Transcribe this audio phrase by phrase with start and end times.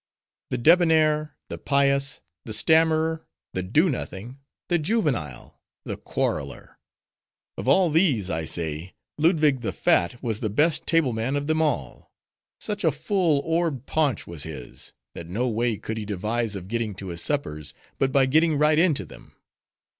[0.49, 8.27] "The Debonnaire, the Pious, the Stammerer, the Do Nothing, the Juvenile, the Quarreler:—of all these,
[8.31, 12.11] I say, Ludwig the Fat was the best table man of them all.
[12.59, 16.95] Such a full orbed paunch was his, that no way could he devise of getting
[16.95, 19.35] to his suppers, but by getting right into them.